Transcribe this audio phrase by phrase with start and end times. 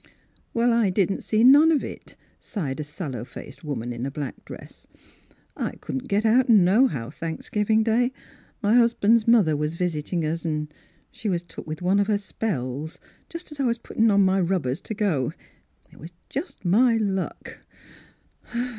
[0.55, 4.43] "Well, I didn't see none of it," sighed a sallow faced woman in a black
[4.45, 4.87] dress."
[5.55, 8.11] I couldn't get out no how Thanksgivin' Day.
[8.63, 10.69] My husban' 's mother was visiting us, an'
[11.11, 14.41] she was took with one of her spells just as I was putting on my
[14.41, 15.33] rubbers t' go.
[15.91, 17.59] It was just my luck."